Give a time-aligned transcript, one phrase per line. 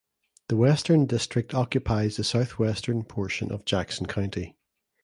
[0.47, 4.57] The Western District occupies the southwestern portion of Jackson County.